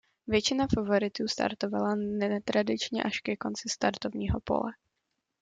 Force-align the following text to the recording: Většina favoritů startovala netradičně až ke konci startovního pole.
Většina 0.27 0.67
favoritů 0.75 1.27
startovala 1.27 1.95
netradičně 2.27 3.03
až 3.03 3.19
ke 3.19 3.37
konci 3.37 3.69
startovního 3.69 4.39
pole. 4.43 4.71